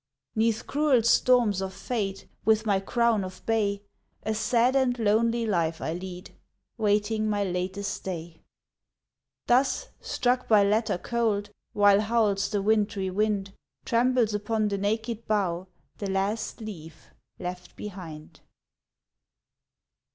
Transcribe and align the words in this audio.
'Neath 0.35 0.65
cruel 0.65 1.03
storms 1.03 1.61
of 1.61 1.71
Fate 1.75 2.27
With 2.43 2.65
my 2.65 2.79
crown 2.79 3.23
of 3.23 3.45
bay, 3.45 3.83
A 4.23 4.33
sad 4.33 4.75
and 4.75 4.97
lonely 4.97 5.45
life 5.45 5.79
I 5.79 5.93
lead, 5.93 6.31
Waiting 6.75 7.29
my 7.29 7.43
latest 7.43 8.03
day. 8.03 8.41
Thus, 9.45 9.89
struck 9.99 10.47
by 10.47 10.63
latter 10.63 10.97
cold 10.97 11.51
While 11.73 12.01
howls 12.01 12.49
the 12.49 12.63
wintry 12.63 13.11
wind, 13.11 13.53
Trembles 13.85 14.33
upon 14.33 14.69
the 14.69 14.79
naked 14.79 15.27
bough 15.27 15.67
The 15.99 16.09
last 16.09 16.61
leaf 16.61 17.11
left 17.37 17.75
behind. 17.75 18.39